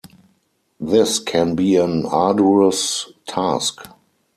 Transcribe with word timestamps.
This 0.79 1.19
can 1.19 1.53
be 1.53 1.75
an 1.75 2.07
arduous 2.07 3.11
task. 3.27 3.87